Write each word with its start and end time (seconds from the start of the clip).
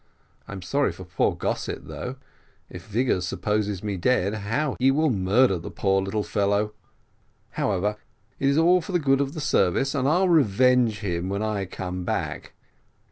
I'm 0.47 0.63
sorry 0.63 0.91
for 0.91 1.03
poor 1.03 1.35
Gossett 1.35 1.87
though; 1.87 2.15
if 2.71 2.87
Vigors 2.87 3.27
supposes 3.27 3.83
me 3.83 3.97
dead 3.97 4.33
how 4.33 4.75
he 4.79 4.89
will 4.89 5.11
murder 5.11 5.59
the 5.59 5.69
poor 5.69 6.01
little 6.01 6.23
fellow 6.23 6.73
however, 7.51 7.97
it's 8.39 8.57
all 8.57 8.81
for 8.81 8.93
the 8.93 8.97
good 8.99 9.21
of 9.21 9.35
the 9.35 9.39
service, 9.39 9.93
and 9.93 10.07
I'll 10.07 10.27
revenge 10.27 11.01
him 11.01 11.29
when 11.29 11.43
I 11.43 11.65
come 11.65 12.03
back. 12.03 12.53